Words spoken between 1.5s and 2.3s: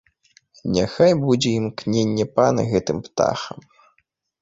імкненне